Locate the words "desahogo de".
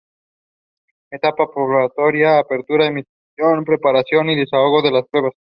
4.35-4.89